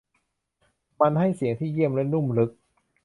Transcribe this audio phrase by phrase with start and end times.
[0.99, 2.51] มันให้เสียงที่เยี่ยมและนุ่มลึก